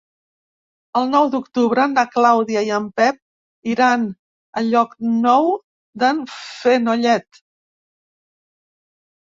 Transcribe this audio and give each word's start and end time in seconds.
El 1.01 1.11
nou 1.15 1.27
d'octubre 1.35 1.83
na 1.91 2.05
Clàudia 2.15 2.65
i 2.69 2.73
en 2.79 2.89
Pep 3.01 3.21
iran 3.75 4.09
a 4.09 4.65
Llocnou 4.71 5.55
d'en 6.05 6.27
Fenollet. 6.41 7.43